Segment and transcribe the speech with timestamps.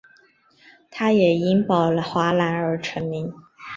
[0.89, 3.31] 他也因宝华蓝而成名。